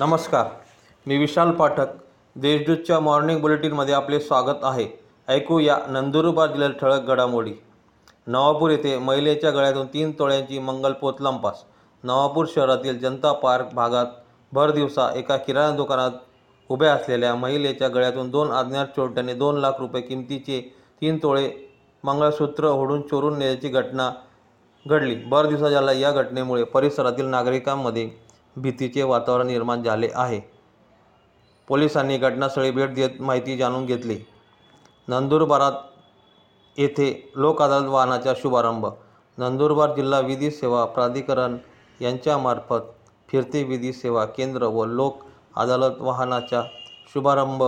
नमस्कार. 0.00 0.46
मी 1.06 1.16
विशाल 1.16 1.50
पाठक. 1.50 1.86
देशदूतच्या 2.36 2.98
मॉर्निंग 3.00 3.40
बुलेटिनमध्ये 3.40 3.94
आपले 3.94 4.18
स्वागत 4.20 4.58
आहे. 4.62 4.86
ऐकूया 5.28 5.78
नंदुरबार 5.88 6.50
जिल्ह्यात 6.50 6.72
ठळक 6.80 7.06
घडामोडी. 7.06 7.52
नवापूर 8.26 8.70
येथे 8.70 8.98
महिलेच्या 8.98 9.50
गळ्यातून 9.50 9.86
तीन 9.86 10.12
तोळ्यांची 10.18 10.58
मंगलपोत 10.58 11.14
लंपास. 11.20 11.64
नवापूर 12.04 12.46
शहरातील 12.54 12.98
जनता 12.98 13.32
पार्क 13.32 13.74
भागात 13.74 14.06
भर 14.52 14.70
दिवसा 14.70 15.10
एका 15.16 15.36
किराणा 15.36 15.76
दुकानात 15.76 16.10
उभ्या 16.68 16.92
असलेल्या 16.92 17.34
महिलेच्या 17.34 17.88
गळ्यातून 17.88 18.30
दोन 18.30 18.52
अज्ञात 18.52 18.86
चोरट्यांनी 18.86 19.34
दोन 19.34 19.58
लाख 19.58 19.72
रुपये 19.78 20.02
किमतीचे 20.02 20.60
तीन 21.00 21.18
तोळे 21.22 21.50
मंगळसूत्र 22.04 22.68
ओढून 22.68 23.02
चोरून 23.02 23.38
नेल्याची 23.38 23.68
घटना 23.68 24.10
घडली. 24.86 25.14
भर 25.14 25.46
दिवसा 25.46 25.68
झाला 25.68 25.92
या 25.92 26.12
घटनेमुळे 26.12 26.64
परिसरातील 26.64 27.26
नागरिकांमध्ये 27.26 28.27
भीतीचे 28.62 29.02
वातावरण 29.02 29.46
निर्माण 29.46 29.82
झाले 29.82 30.08
आहे. 30.14 30.40
पोलिसांनी 31.68 32.18
घटनास्थळी 32.18 32.70
भेट 32.70 32.94
देत 32.94 33.20
माहिती 33.20 33.56
जाणून 33.56 33.86
घेतली. 33.86 34.18
नंदुरबारात 35.08 35.72
येथे 36.76 37.32
लोक 37.36 37.62
अदालत 37.62 37.86
वाहनाचा 37.86 38.32
शुभारंभ. 38.34 38.86
नंदुरबार 39.38 39.94
जिल्हा 39.94 40.20
विधी 40.20 40.50
सेवा 40.50 40.84
प्राधिकरण 40.84 41.56
यांच्यामार्फत 42.00 42.80
फिरते 43.28 43.62
विधी 43.62 43.92
सेवा 43.92 44.24
केंद्र 44.24 44.66
व 44.66 44.84
लोक 44.84 45.18
अदालत 45.56 45.94
वाहनाचा 45.98 46.62
शुभारंभ. 47.14 47.64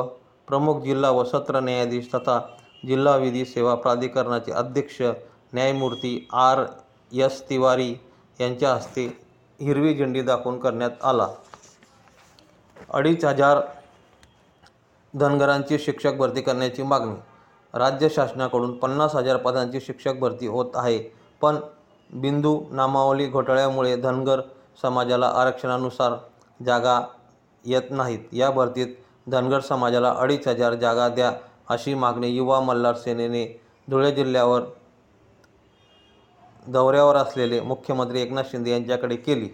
प्रमुख 0.48 0.82
जिल्हा 0.82 1.10
व 1.10 1.24
सत्र 1.24 1.60
न्यायाधीश 1.60 2.08
तथा 2.14 2.40
जिल्हा 2.86 3.16
विधी 3.16 3.44
सेवा 3.44 3.74
प्राधिकरणाचे 3.74 4.52
अध्यक्ष 4.52 5.02
न्यायमूर्ती 5.52 6.28
आर 6.32 6.64
एस 7.12 7.42
तिवारी 7.50 7.94
यांच्या 8.40 8.74
हस्ते 8.74 9.29
हिरवी 9.60 9.94
झेंडी 9.94 10.22
दाखवून 10.22 10.58
करण्यात 10.60 10.90
आला. 11.02 11.28
अडीच 12.90 13.24
हजार 13.24 13.60
धनगरांची 15.14 15.78
शिक्षक 15.78 16.14
भरती 16.14 16.42
करण्याची 16.42 16.82
मागणी. 16.82 17.14
राज्य 17.74 18.08
शासनाकडून 18.08 18.78
पन्नास 18.78 19.14
हजार 19.14 19.36
पदांची 19.36 19.80
शिक्षक 19.80 20.18
भरती 20.18 20.46
होत 20.46 20.70
आहे. 20.74 20.98
पण 21.40 21.56
बिंदू 22.12 22.60
नामावली 22.70 23.26
घोटाळ्यामुळे 23.26 23.96
धनगर 23.96 24.40
समाजाला 24.82 25.26
आरक्षणानुसार 25.26 26.14
जागा 26.64 27.00
येत 27.64 27.90
नाहीत. 27.90 28.18
या 28.32 28.50
भरतीत 28.50 28.96
धनगर 29.30 29.60
समाजाला 29.60 30.14
अडीच 30.18 30.48
हजार 30.48 30.74
जागा 30.74 31.08
द्या 31.08 31.32
अशी 31.68 31.94
मागणी 31.94 32.28
युवा 32.28 32.60
मल्हार 32.60 32.94
सेनेने 32.94 33.46
धुळे 33.90 34.12
जिल्ह्यावर 34.12 34.62
दौऱ्यावर 36.68 37.16
असलेले 37.16 37.60
मुख्यमंत्री 37.60 38.20
एकनाथ 38.22 38.44
शिंदे 38.50 38.70
यांच्याकडे 38.70 39.16
केली. 39.16 39.48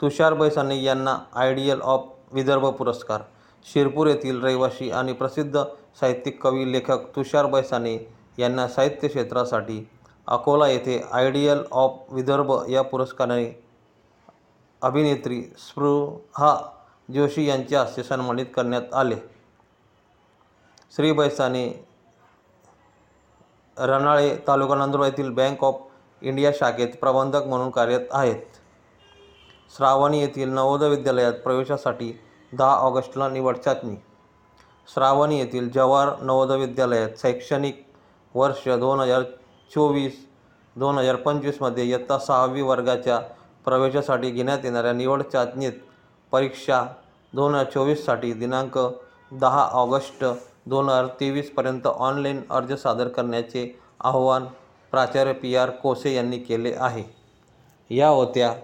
तुषार 0.00 0.34
बैसाने 0.34 0.82
यांना 0.82 1.18
आयडियल 1.34 1.80
ऑफ 1.80 2.06
विदर्भ 2.32 2.66
पुरस्कार. 2.66 3.22
शिरपूर 3.66 4.06
येथील 4.06 4.42
रहिवासी 4.44 4.90
आणि 4.90 5.12
प्रसिद्ध 5.12 5.64
साहित्यिक 6.00 6.42
कवी 6.42 6.72
लेखक 6.72 7.16
तुषार 7.16 7.46
बैसाने 7.46 7.96
यांना 8.38 8.68
साहित्य 8.68 9.08
क्षेत्रासाठी 9.08 9.88
अकोला 10.26 10.68
येथे 10.68 11.00
आयडियल 11.12 11.62
ऑफ 11.70 12.00
विदर्भ 12.10 12.52
या 12.68 12.82
पुरस्काराने 12.82 13.64
अभिनेत्री 14.82 15.42
स्पृहा 15.42 16.56
जोशी 17.14 17.48
यांच्या 17.48 17.80
हस्ते 17.82 18.02
सन्मानित 18.02 18.46
करण्यात 18.56 18.94
आले. 18.94 19.16
श्री 20.96 21.12
बैसाने 21.12 21.86
रनाळे 23.76 24.36
तालुका 24.46 24.74
नंदुरबार 24.74 25.08
येथील 25.08 25.30
बँक 25.30 25.64
ऑफ 25.64 25.80
इंडिया 26.22 26.50
शाखेत 26.58 26.96
प्रबंधक 27.00 27.46
म्हणून 27.46 27.70
कार्यरत 27.70 28.06
आहेत. 28.10 28.42
श्रावणी 29.74 30.20
येथील 30.20 30.48
नवोदय 30.48 30.88
विद्यालयात 30.88 31.32
प्रवेशासाठी 31.44 32.12
दहा 32.52 32.74
ऑगस्टला 32.76 33.28
निवड 33.28 33.56
चाचणी. 33.56 33.96
श्रावणी 34.88 35.38
येथील 35.38 35.68
जवाहर 35.70 36.22
नवोदय 36.22 36.56
विद्यालयात 36.56 37.22
शैक्षणिक 37.22 37.82
वर्ष 38.34 38.68
दोन 38.68 39.00
हजार 39.00 39.22
चोवीस 39.72 40.24
दोन 40.76 40.98
हजार 40.98 41.16
पंचवीसमध्ये 41.16 41.84
इयत्ता 41.84 42.18
सहावी 42.18 42.62
वर्गाच्या 42.62 43.18
प्रवेशासाठी 43.64 44.30
घेण्यात 44.30 44.64
येणाऱ्या 44.64 44.92
निवड 44.92 45.22
चाचणीत 45.22 45.72
परीक्षा 46.32 46.84
दोन 47.32 47.54
हजार 47.54 47.70
चोवीससाठी 47.72 48.32
दिनांक 48.32 48.78
दहा 49.32 49.62
ऑगस्ट 49.72 50.24
दोन 50.66 50.88
हजार 50.88 51.06
तेवीसपर्यंत 51.06 51.86
ऑनलाईन 51.86 52.42
अर्ज 52.50 52.72
सादर 52.72 53.08
करण्याचे 53.08 53.78
आवाहन 54.00 54.44
प्राचार्य 54.90 55.32
पी 55.32 55.56
आर 55.56 55.70
कोसे 55.70 56.14
यांनी 56.14 56.38
केले 56.38 56.74
आहे. 56.78 57.04
या 57.90 58.08
होत्या. 58.08 58.54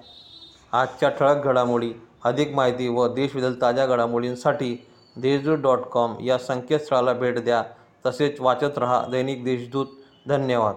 आजच्या 0.73 1.09
ठळक 1.09 1.45
घडामोडी 1.45 1.93
अधिक 2.25 2.55
माहिती 2.55 2.89
व 2.89 3.15
देशविदल 3.15 3.55
ताज्या 3.63 3.87
घडामोडींसाठी 3.87 4.87
देशदूत 5.17 5.59
डॉट 5.59 5.79
कॉम 5.79 6.15
या 6.21 6.39
संकेतस्थळाला 6.39 7.13
भेट 7.13 7.39
द्या. 7.39 7.63
तसेच 8.07 8.41
वाचत 8.41 8.79
रहा 8.79 9.07
दैनिक 9.11 9.45
देशदूत. 9.45 9.87
धन्यवाद. 10.29 10.75